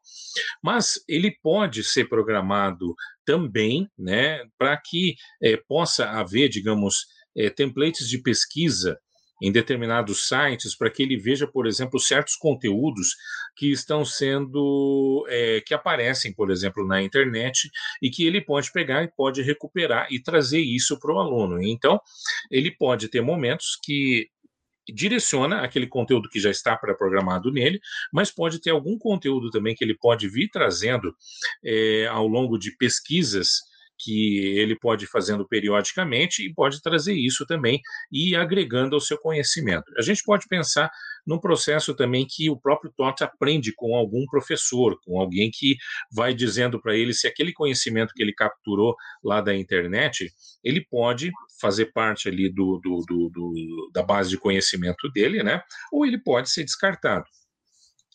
[0.63, 8.09] Mas ele pode ser programado também, né, para que é, possa haver, digamos, é, templates
[8.09, 8.99] de pesquisa
[9.41, 13.17] em determinados sites para que ele veja, por exemplo, certos conteúdos
[13.57, 17.71] que estão sendo é, que aparecem, por exemplo, na internet
[18.03, 21.63] e que ele pode pegar e pode recuperar e trazer isso para o aluno.
[21.63, 22.01] Então,
[22.51, 24.29] ele pode ter momentos que
[24.93, 27.81] direciona aquele conteúdo que já está pré-programado nele,
[28.13, 31.15] mas pode ter algum conteúdo também que ele pode vir trazendo
[31.63, 33.68] é, ao longo de pesquisas
[33.99, 37.81] que ele pode ir fazendo periodicamente e pode trazer isso também
[38.11, 39.85] e agregando ao seu conhecimento.
[39.99, 40.91] A gente pode pensar
[41.27, 45.77] num processo também que o próprio TOT aprende com algum professor, com alguém que
[46.11, 50.33] vai dizendo para ele se aquele conhecimento que ele capturou lá da internet,
[50.65, 51.31] ele pode
[51.61, 55.63] fazer parte ali do, do, do, do da base de conhecimento dele, né?
[55.93, 57.25] Ou ele pode ser descartado.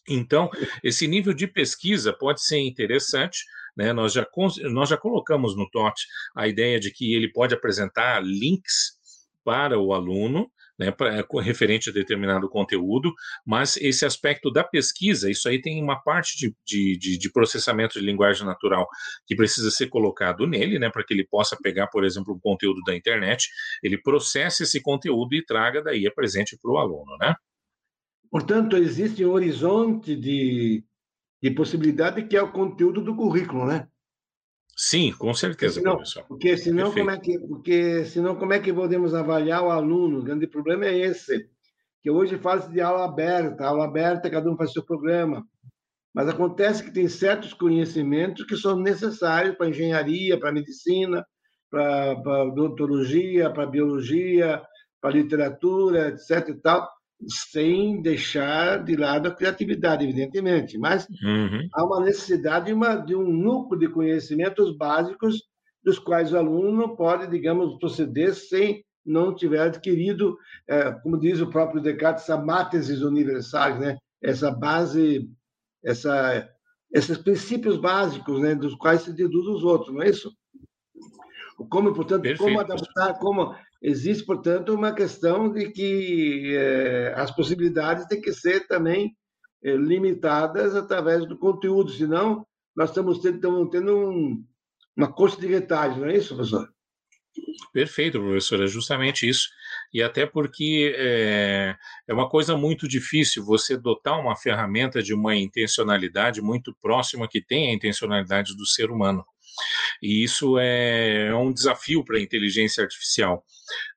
[0.07, 0.49] Então,
[0.83, 3.43] esse nível de pesquisa pode ser interessante,
[3.75, 3.93] né?
[3.93, 4.25] Nós, já,
[4.69, 9.01] nós já colocamos no TOT a ideia de que ele pode apresentar links
[9.43, 13.13] para o aluno, né, pra, referente a determinado conteúdo,
[13.45, 17.99] mas esse aspecto da pesquisa, isso aí tem uma parte de, de, de, de processamento
[17.99, 18.87] de linguagem natural
[19.27, 22.81] que precisa ser colocado nele, né, para que ele possa pegar, por exemplo, um conteúdo
[22.85, 23.49] da internet,
[23.83, 27.35] ele processe esse conteúdo e traga daí a presente para o aluno, né?
[28.33, 30.83] Portanto, existe um horizonte de
[31.43, 33.85] de possibilidade que é o conteúdo do currículo, né?
[34.77, 36.23] Sim, com certeza, senão, professor.
[36.25, 40.19] Porque senão, como é que, porque senão como é que podemos avaliar o aluno?
[40.19, 41.49] O grande problema é esse,
[42.01, 45.45] que hoje fala-se de aula aberta, aula aberta, cada um faz seu programa.
[46.13, 51.25] Mas acontece que tem certos conhecimentos que são necessários para engenharia, para medicina,
[51.69, 54.61] para, para odontologia, para biologia,
[55.01, 56.47] para literatura, etc.
[56.47, 56.89] E tal,
[57.27, 61.67] sem deixar de lado a criatividade, evidentemente, mas uhum.
[61.73, 65.41] há uma necessidade de, uma, de um núcleo de conhecimentos básicos
[65.83, 71.49] dos quais o aluno pode, digamos, proceder sem não tiver adquirido, é, como diz o
[71.49, 73.97] próprio Descartes, essa mátesis universais, né?
[74.21, 75.29] essa base,
[75.83, 76.49] essa,
[76.91, 78.55] esses princípios básicos né?
[78.55, 80.31] dos quais se deduz os outros, não é isso?
[81.69, 82.43] Como, portanto, Perfeito.
[82.43, 88.65] como adaptar, como Existe, portanto, uma questão de que é, as possibilidades têm que ser
[88.65, 89.13] também
[89.61, 94.45] é, limitadas através do conteúdo, senão nós estamos tendo, estamos tendo um,
[94.95, 96.73] uma coxa de retalhos, não é isso, professor?
[97.73, 99.49] Perfeito, professor, é justamente isso.
[99.91, 101.75] E até porque é,
[102.07, 107.41] é, uma coisa muito difícil você dotar uma ferramenta de uma intencionalidade muito próxima que
[107.41, 109.25] tem a intencionalidade do ser humano.
[110.01, 113.45] E isso é, é um desafio para a inteligência artificial.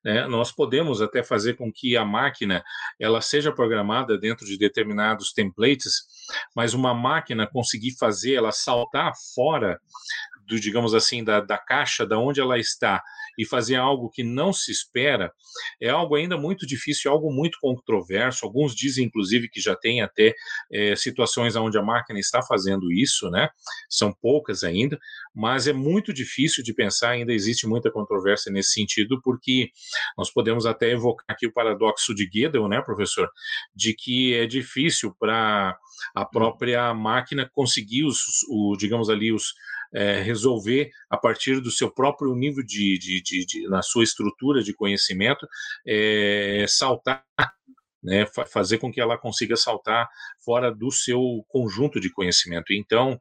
[0.04, 0.26] Né?
[0.26, 2.62] Nós podemos até fazer com que a máquina
[3.00, 6.06] ela seja programada dentro de determinados templates,
[6.54, 9.80] mas uma máquina conseguir fazer ela saltar fora
[10.46, 13.02] do, digamos assim, da, da caixa, da onde ela está,
[13.38, 15.32] e fazer algo que não se espera,
[15.80, 18.44] é algo ainda muito difícil, algo muito controverso.
[18.44, 20.34] Alguns dizem, inclusive, que já tem até
[20.72, 23.48] é, situações onde a máquina está fazendo isso, né?
[23.88, 24.98] São poucas ainda,
[25.34, 29.70] mas é muito difícil de pensar, ainda existe muita controvérsia nesse sentido, porque
[30.16, 33.28] nós podemos até evocar aqui o paradoxo de Gödel, né, professor,
[33.74, 35.76] de que é difícil para
[36.14, 38.18] a própria máquina conseguir os,
[38.48, 39.54] o, digamos ali, os
[39.94, 44.62] é, resolver a partir do seu próprio nível de, de, de, de na sua estrutura
[44.62, 45.46] de conhecimento,
[45.86, 47.24] é, saltar
[48.06, 50.08] né, fazer com que ela consiga saltar
[50.44, 52.72] fora do seu conjunto de conhecimento.
[52.72, 53.20] Então,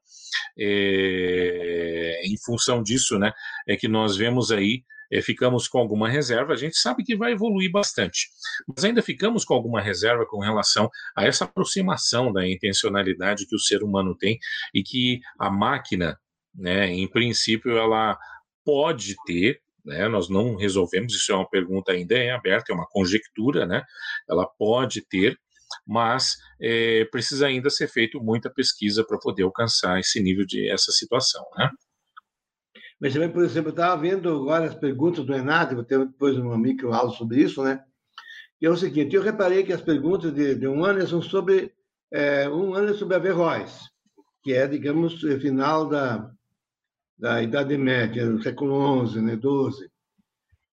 [0.58, 3.34] é, em função disso, né,
[3.68, 7.32] é que nós vemos aí, é, ficamos com alguma reserva, a gente sabe que vai
[7.32, 8.30] evoluir bastante,
[8.68, 13.60] mas ainda ficamos com alguma reserva com relação a essa aproximação da intencionalidade que o
[13.60, 14.38] ser humano tem
[14.72, 16.16] e que a máquina
[16.56, 16.88] né?
[16.88, 18.18] Em princípio, ela
[18.64, 20.08] pode ter, né?
[20.08, 23.84] Nós não resolvemos, isso é uma pergunta ainda em aberta, é uma conjectura, né?
[24.30, 25.38] Ela pode ter,
[25.86, 30.92] mas é, precisa ainda ser feito muita pesquisa para poder alcançar esse nível de essa
[30.92, 31.70] situação, né?
[33.00, 36.38] Mas também, por exemplo, eu estava vendo agora as perguntas do Renato, vou ter depois
[36.38, 37.84] uma micro aula sobre isso, né?
[38.62, 41.74] E é o seguinte, eu reparei que as perguntas de, de um são sobre
[42.12, 43.90] é, um é sobre Averroes,
[44.42, 46.32] que é, digamos, final da,
[47.18, 49.90] da Idade Média, do século XI, né, XII.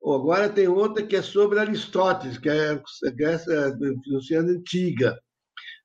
[0.01, 5.21] Ou agora tem outra que é sobre Aristóteles, que é a Grécia filosofia antiga.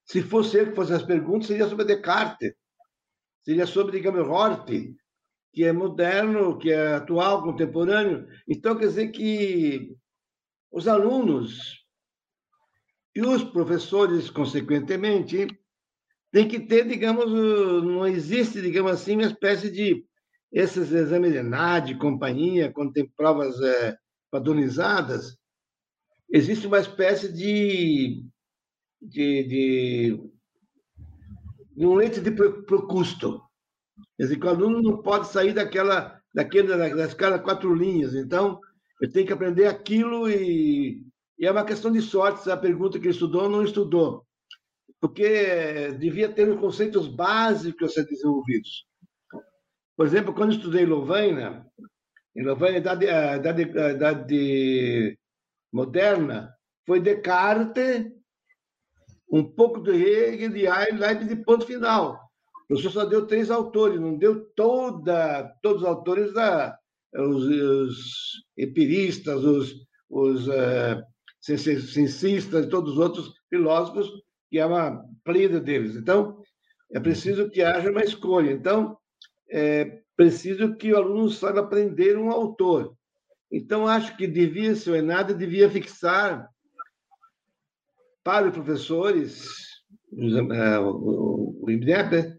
[0.06, 2.54] Se fosse ele que fosse as perguntas, seria sobre Descartes,
[3.44, 4.70] seria sobre, digamos, Hort,
[5.54, 8.28] que é moderno, que é atual, contemporâneo.
[8.48, 9.96] Então, quer dizer que
[10.72, 11.86] os alunos
[13.16, 15.48] e os professores, consequentemente,
[16.32, 20.06] têm que ter, digamos, não existe, digamos assim, uma espécie de
[20.52, 23.98] esses exames de NAD, companhia, quando tem provas é,
[24.32, 25.38] padronizadas,
[26.32, 28.26] existe uma espécie de,
[29.02, 30.32] de, de,
[31.76, 32.32] de um leite de
[32.88, 33.42] custo.
[34.16, 38.16] Quer dizer, que o aluno não pode sair daquela, daquela, da escala quatro linhas.
[38.16, 38.60] Então,
[39.02, 41.08] eu tenho que aprender aquilo e
[41.38, 44.26] e é uma questão de sorte se a pergunta que ele estudou ou não estudou.
[45.00, 48.88] Porque devia ter os conceitos básicos a ser desenvolvidos.
[49.98, 51.66] Por exemplo, quando estudei Lovaina,
[52.36, 55.20] em Lovaina, idade, idade, idade
[55.74, 56.54] moderna,
[56.86, 58.06] foi Descartes,
[59.30, 62.14] um pouco de Hegel e Leibniz de ponto final.
[62.64, 66.78] O professor só deu três autores, não deu toda, todos os autores, da,
[67.16, 67.96] os, os
[68.56, 69.74] empiristas, os,
[70.10, 71.04] os uh,
[71.50, 74.12] e todos os outros filósofos,
[74.50, 75.96] que é uma plena deles.
[75.96, 76.40] Então,
[76.92, 78.52] é preciso que haja uma escolha.
[78.52, 78.98] Então,
[79.50, 82.96] é preciso que o aluno saiba aprender um autor.
[83.52, 86.50] Então, acho que devia, se o Enada devia fixar
[88.24, 89.48] para os professores,
[90.12, 92.38] é, o IBNEP,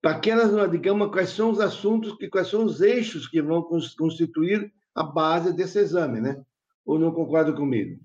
[0.00, 5.02] para aquelas, digamos, quais são os assuntos, quais são os eixos que vão constituir a
[5.02, 6.40] base desse exame, né?
[6.84, 8.00] Ou não concorda comigo?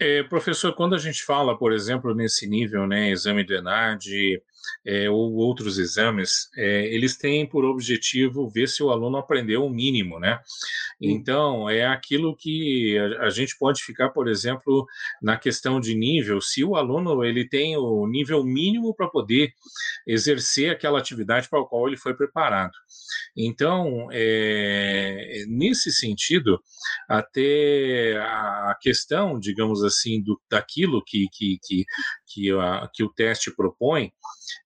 [0.00, 4.42] É, professor, quando a gente fala, por exemplo, nesse nível, né, exame do ENAD
[4.84, 9.70] é, ou outros exames, é, eles têm por objetivo ver se o aluno aprendeu o
[9.70, 10.40] mínimo, né?
[11.00, 14.86] Então, é aquilo que a, a, gente pode ficar, por exemplo,
[15.22, 19.52] na questão de nível, se o aluno ele tem o nível mínimo para poder
[20.06, 22.72] exercer aquela atividade para a qual ele foi preparado.
[23.36, 26.60] Então, é, nesse sentido,
[27.08, 31.84] até a questão, digamos assim, do, daquilo que, que, que,
[32.30, 34.12] que, a, que o teste propõe,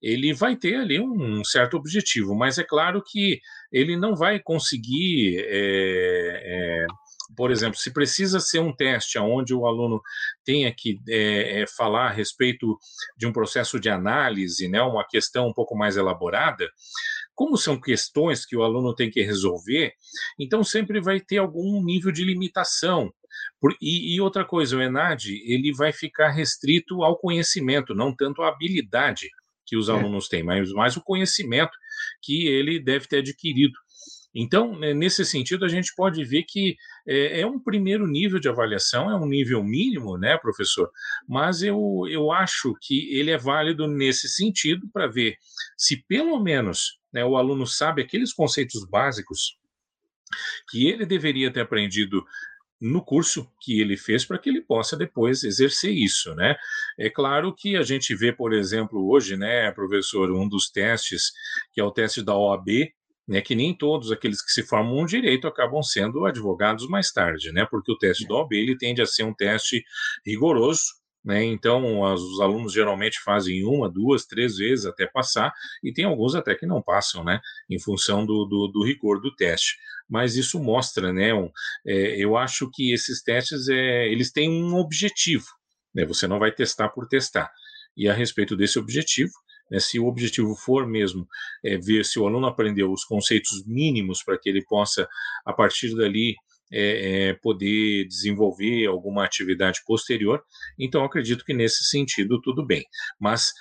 [0.03, 3.41] ele vai ter ali um certo objetivo, mas é claro que
[3.73, 5.39] ele não vai conseguir.
[5.49, 6.87] É, é,
[7.37, 10.01] por exemplo, se precisa ser um teste onde o aluno
[10.45, 12.79] tenha que é, é, falar a respeito
[13.17, 16.69] de um processo de análise, né, uma questão um pouco mais elaborada,
[17.35, 19.93] como são questões que o aluno tem que resolver,
[20.39, 23.13] então sempre vai ter algum nível de limitação.
[23.61, 28.43] Por, e, e, outra coisa, o ENAD ele vai ficar restrito ao conhecimento, não tanto
[28.43, 29.29] à habilidade
[29.67, 29.93] que os é.
[29.93, 31.73] alunos têm, mas mais o conhecimento
[32.23, 33.75] que ele deve ter adquirido.
[34.35, 38.49] Então, né, nesse sentido, a gente pode ver que é, é, um primeiro nível de
[38.49, 40.91] avaliação, é um nível mínimo, né, professor?
[41.29, 41.79] Mas eu,
[42.11, 45.37] eu acho que ele é válido nesse sentido para ver
[45.79, 49.57] se pelo menos né, o aluno sabe aqueles conceitos básicos
[50.69, 52.25] que ele deveria ter aprendido
[52.81, 56.57] no curso que ele fez para que ele possa depois exercer isso, né?
[56.99, 61.33] É claro que a gente vê, por exemplo, hoje, né, professor, um dos testes,
[61.73, 62.93] que é o teste da OAB,
[63.27, 67.53] né, que nem todos aqueles que se formam um direito acabam sendo advogados mais tarde,
[67.53, 67.67] né?
[67.71, 69.83] Porque o teste da OAB ele tende a ser um teste
[70.27, 70.85] rigoroso,
[71.25, 71.43] né?
[71.45, 76.35] Então, as, os alunos geralmente fazem uma, duas, três vezes até passar, e tem alguns
[76.35, 77.41] até que não passam, né?
[77.71, 79.77] Em função do, do, do rigor do teste.
[80.09, 81.33] Mas isso mostra, né?
[81.33, 81.51] Um,
[81.87, 85.47] é, eu acho que esses testes é, eles têm um objetivo,
[85.95, 86.05] né?
[86.05, 87.51] Você não vai testar por testar.
[87.97, 89.33] E a respeito desse objetivo,
[89.71, 91.27] né, se o objetivo for mesmo
[91.65, 95.09] é, ver se o aluno aprendeu os conceitos mínimos para que ele possa,
[95.47, 96.35] a partir dali,
[96.73, 100.43] é, é, poder desenvolver alguma atividade posterior.
[100.79, 102.85] Então, acredito que nesse sentido tudo bem.
[103.21, 103.53] Mas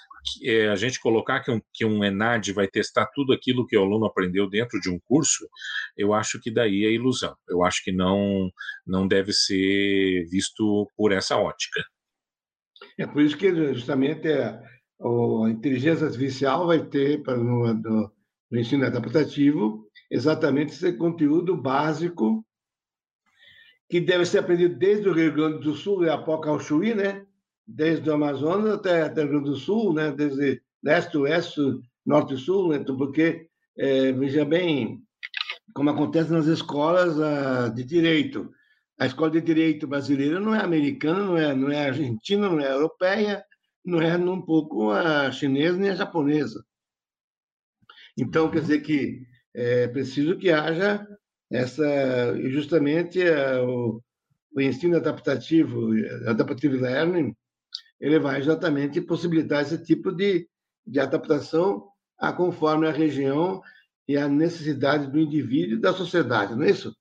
[0.43, 3.81] é, a gente colocar que um, que um ENAD vai testar tudo aquilo que o
[3.81, 5.47] aluno aprendeu dentro de um curso,
[5.97, 7.35] eu acho que daí é ilusão.
[7.47, 8.49] Eu acho que não,
[8.85, 11.83] não deve ser visto por essa ótica.
[12.97, 14.59] É por isso que justamente a,
[15.01, 22.45] a inteligência artificial vai ter para no, no ensino adaptativo exatamente esse conteúdo básico
[23.93, 27.27] que deve ser aprendido desde o Rio Grande do Sul e Apoca ao Chuí, né?
[27.67, 30.11] desde o Amazonas até, até o Rio Grande do Sul, né?
[30.11, 31.61] desde leste, oeste,
[32.03, 32.77] norte e sul, né?
[32.77, 34.99] Então, porque, é, veja bem,
[35.75, 38.51] como acontece nas escolas uh, de direito.
[38.97, 42.71] A escola de direito brasileira não é americana, não é, não é argentina, não é
[42.71, 43.45] europeia,
[43.85, 46.65] não é um pouco a chinesa nem a japonesa.
[48.17, 49.21] Então, quer dizer que
[49.53, 51.07] é preciso que haja
[51.51, 51.83] essa,
[52.49, 53.19] justamente
[53.65, 54.01] o,
[54.55, 55.91] o ensino adaptativo,
[56.27, 57.35] adaptive learning,
[57.99, 60.47] ele vai exatamente possibilitar esse tipo de,
[60.85, 61.87] de adaptação
[62.17, 63.61] a conforme a região
[64.07, 66.95] e a necessidade do indivíduo e da sociedade, não é isso?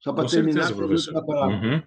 [0.00, 1.14] Só para terminar, certeza, professor.
[1.14, 1.82] Uhum.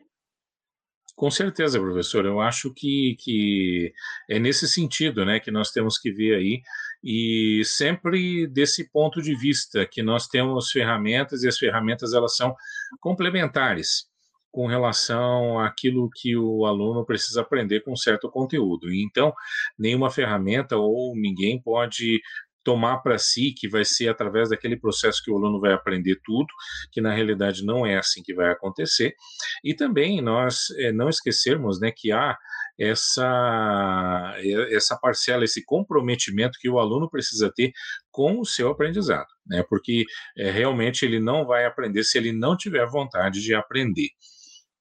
[1.16, 2.26] Com certeza, professor.
[2.26, 3.94] Eu acho que, que
[4.30, 6.62] é nesse sentido né, que nós temos que ver aí,
[7.04, 12.56] e sempre desse ponto de vista, que nós temos ferramentas e as ferramentas elas são
[13.00, 14.06] complementares
[14.52, 18.92] com relação àquilo que o aluno precisa aprender com certo conteúdo.
[18.92, 19.32] Então,
[19.78, 22.22] nenhuma ferramenta ou ninguém pode
[22.64, 26.48] tomar para si que vai ser através daquele processo que o aluno vai aprender tudo,
[26.92, 29.16] que na realidade não é assim que vai acontecer.
[29.64, 32.38] E também nós é, não esquecermos né, que há
[32.80, 34.36] essa,
[34.72, 37.72] essa parcela, esse comprometimento que o aluno precisa ter
[38.12, 39.64] com o seu aprendizado, né?
[39.68, 40.06] porque
[40.38, 44.10] é, realmente ele não vai aprender se ele não tiver vontade de aprender.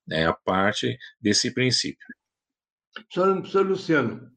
[0.07, 0.27] Né?
[0.27, 2.07] A parte desse princípio.
[3.13, 4.31] Professor Luciano,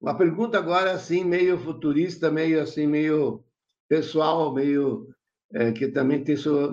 [0.00, 3.44] uma pergunta agora assim meio futurista, meio assim meio
[3.88, 5.08] pessoal, meio
[5.52, 6.70] é, que também tem sua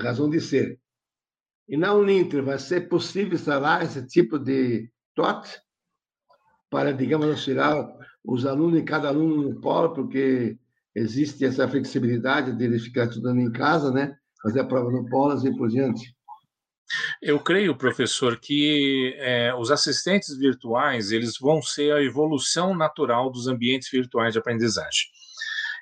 [0.00, 0.80] razão de ser.
[1.68, 5.48] E na Uninter vai ser possível instalar esse tipo de TOT
[6.70, 7.86] para, digamos, auxiliar
[8.24, 10.58] os alunos e cada aluno no polo, porque
[10.94, 14.16] existe essa flexibilidade de ficar estudando em casa, né?
[14.42, 16.14] Fazer a prova no polo e assim por diante.
[17.22, 23.48] Eu creio, professor, que é, os assistentes virtuais eles vão ser a evolução natural dos
[23.48, 25.08] ambientes virtuais de aprendizagem.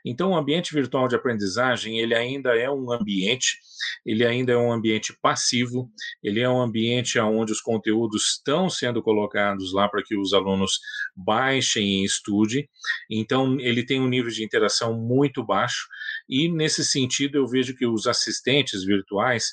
[0.04, 3.58] Então, o ambiente virtual de aprendizagem ele ainda é um ambiente,
[4.04, 5.90] ele ainda é um ambiente passivo,
[6.22, 10.80] ele é um ambiente onde os conteúdos estão sendo colocados lá para que os alunos
[11.14, 12.68] baixem e estudem.
[13.10, 15.86] Então, ele tem um nível de interação muito baixo
[16.28, 19.52] e nesse sentido eu vejo que os assistentes virtuais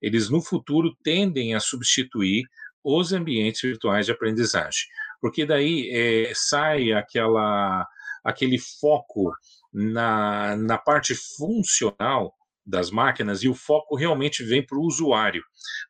[0.00, 2.44] eles no futuro tendem a substituir
[2.84, 4.86] os ambientes virtuais de aprendizagem,
[5.20, 7.86] porque daí é, sai aquela,
[8.22, 9.32] aquele foco
[9.72, 12.34] na, na parte funcional
[12.66, 15.42] das máquinas e o foco realmente vem para o usuário,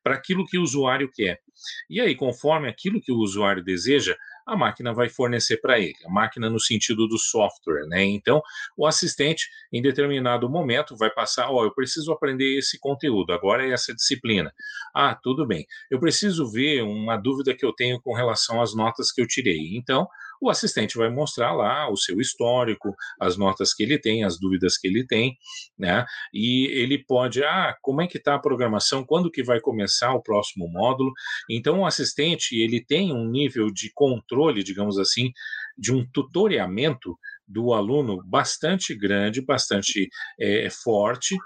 [0.03, 1.41] para aquilo que o usuário quer.
[1.89, 4.15] E aí, conforme aquilo que o usuário deseja,
[4.47, 8.05] a máquina vai fornecer para ele, a máquina no sentido do software, né?
[8.05, 8.41] Então,
[8.77, 13.67] o assistente, em determinado momento, vai passar: ó, oh, eu preciso aprender esse conteúdo, agora
[13.67, 14.53] é essa disciplina.
[14.95, 15.67] Ah, tudo bem.
[15.91, 19.77] Eu preciso ver uma dúvida que eu tenho com relação às notas que eu tirei.
[19.77, 20.07] Então,
[20.41, 24.77] o assistente vai mostrar lá o seu histórico, as notas que ele tem, as dúvidas
[24.77, 25.37] que ele tem,
[25.79, 26.05] né?
[26.33, 30.23] E ele pode, ah, como é que está a programação, quando que vai começar o
[30.23, 31.13] próximo módulo?
[31.51, 35.33] Então, o assistente, ele tem um nível de controle, digamos assim,
[35.77, 37.17] de um tutoriamento
[37.47, 41.37] do aluno bastante grande, bastante é, forte,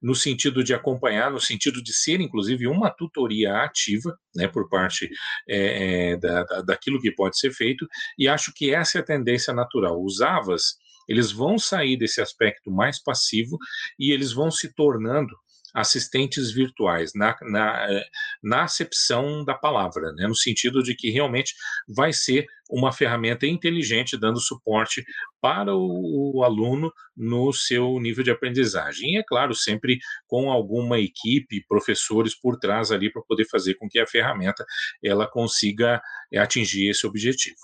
[0.00, 5.10] no sentido de acompanhar, no sentido de ser, inclusive, uma tutoria ativa, né, por parte
[5.48, 7.86] é, é, da, da, daquilo que pode ser feito,
[8.18, 10.02] e acho que essa é a tendência natural.
[10.02, 10.76] Os AVAs,
[11.08, 13.58] eles vão sair desse aspecto mais passivo
[13.98, 15.34] e eles vão se tornando
[15.74, 18.04] assistentes virtuais, na, na, eh,
[18.42, 20.26] na acepção da palavra, né?
[20.26, 21.54] no sentido de que realmente
[21.88, 25.04] vai ser uma ferramenta inteligente dando suporte
[25.40, 29.14] para o, o, aluno no seu nível de aprendizagem.
[29.14, 33.88] E, é claro, sempre com alguma equipe, professores por trás ali para poder fazer com
[33.88, 34.64] que a ferramenta
[35.02, 36.00] ela consiga
[36.32, 37.58] eh, atingir esse objetivo.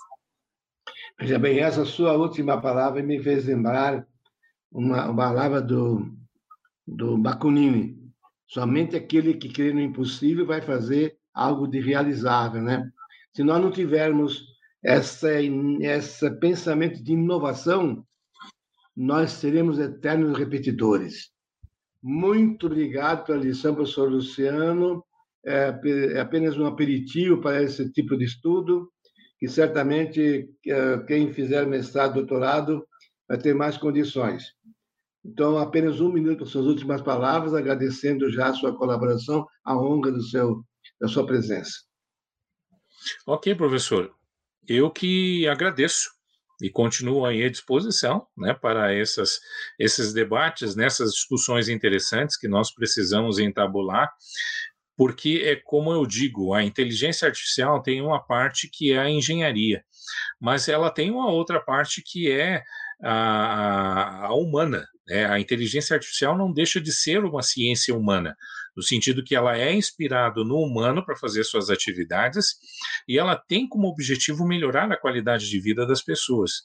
[1.19, 4.05] Veja bem, essa sua última palavra me fez lembrar
[4.71, 6.15] uma, uma palavra do
[6.87, 7.97] do Bakunini.
[8.47, 12.89] Somente aquele que crê no impossível vai fazer algo de realizável, né?
[13.35, 14.45] Se nós não tivermos
[14.83, 18.05] essa esse pensamento de inovação,
[18.95, 21.29] nós seremos eternos repetidores.
[22.01, 25.03] Muito obrigado pela lição, professor Luciano.
[25.45, 25.79] É,
[26.13, 28.89] é apenas um aperitivo para esse tipo de estudo,
[29.39, 32.87] que certamente é, quem fizer mestrado, doutorado,
[33.27, 34.56] vai ter mais condições.
[35.27, 40.11] Então, apenas um minuto para suas últimas palavras, agradecendo já a sua colaboração, a honra
[40.11, 40.63] do seu,
[41.01, 41.71] da sua presença.
[43.25, 44.15] Ok, professor.
[44.65, 46.09] Eu que agradeço
[46.61, 49.39] e continuo aí à disposição né, para essas,
[49.77, 54.11] esses debates, nessas discussões interessantes que nós precisamos entabular
[54.97, 59.85] porque é como eu digo, a inteligência artificial tem uma parte que é a engenharia,
[60.39, 62.63] mas ela tem uma outra parte que é
[63.03, 64.87] a, a humana.
[65.07, 65.25] Né?
[65.25, 68.35] A inteligência artificial não deixa de ser uma ciência humana,
[68.75, 72.55] no sentido que ela é inspirada no humano para fazer suas atividades
[73.07, 76.63] e ela tem como objetivo melhorar a qualidade de vida das pessoas.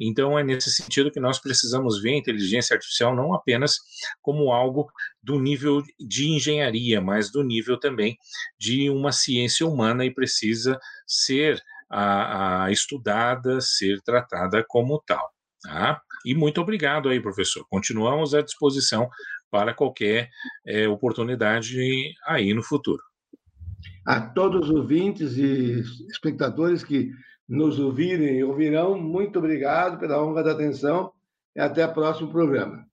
[0.00, 3.76] Então, é nesse sentido que nós precisamos ver a inteligência artificial não apenas
[4.20, 4.90] como algo
[5.22, 8.16] do nível de engenharia, mas do nível também
[8.58, 15.30] de uma ciência humana e precisa ser a, a estudada, ser tratada como tal.
[15.62, 16.00] Tá?
[16.24, 17.64] E muito obrigado aí, professor.
[17.68, 19.08] Continuamos à disposição
[19.50, 20.30] para qualquer
[20.66, 21.76] é, oportunidade
[22.26, 23.02] aí no futuro.
[24.06, 27.10] A todos os ouvintes e espectadores que
[27.48, 31.12] nos ouvirem e ouvirão, muito obrigado pela honra da atenção
[31.54, 32.86] e até o próximo programa.